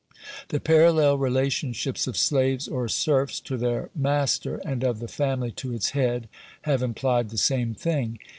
The 0.47 0.59
parallel 0.59 1.19
relationships 1.19 2.07
of 2.07 2.17
slaves 2.17 2.67
or 2.67 2.87
serfs 2.89 3.39
to 3.41 3.55
their 3.55 3.91
master, 3.95 4.55
and 4.65 4.83
of 4.83 4.97
the 4.97 5.07
family 5.07 5.51
to 5.61 5.73
its 5.75 5.91
head, 5.91 6.27
have 6.63 6.81
implied 6.81 7.29
the 7.29 7.37
same 7.37 7.75
thing. 7.75 8.17